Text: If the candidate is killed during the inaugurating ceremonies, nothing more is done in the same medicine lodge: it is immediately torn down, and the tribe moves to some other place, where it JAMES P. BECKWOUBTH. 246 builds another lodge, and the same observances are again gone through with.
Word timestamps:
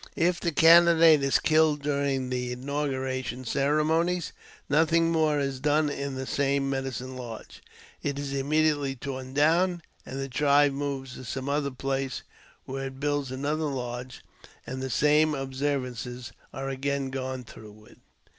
If 0.17 0.39
the 0.39 0.51
candidate 0.51 1.21
is 1.21 1.37
killed 1.37 1.83
during 1.83 2.31
the 2.31 2.53
inaugurating 2.53 3.45
ceremonies, 3.45 4.33
nothing 4.67 5.11
more 5.11 5.39
is 5.39 5.59
done 5.59 5.91
in 5.91 6.15
the 6.15 6.25
same 6.25 6.67
medicine 6.67 7.15
lodge: 7.15 7.61
it 8.01 8.17
is 8.17 8.33
immediately 8.33 8.95
torn 8.95 9.35
down, 9.35 9.83
and 10.03 10.19
the 10.19 10.27
tribe 10.27 10.71
moves 10.71 11.13
to 11.13 11.23
some 11.23 11.47
other 11.47 11.69
place, 11.69 12.23
where 12.65 12.87
it 12.87 12.93
JAMES 12.93 12.93
P. 12.93 12.95
BECKWOUBTH. 12.95 13.29
246 13.29 13.31
builds 13.31 13.31
another 13.31 13.75
lodge, 13.75 14.23
and 14.65 14.81
the 14.81 14.89
same 14.89 15.35
observances 15.35 16.31
are 16.51 16.67
again 16.67 17.11
gone 17.11 17.43
through 17.43 17.71
with. 17.73 17.97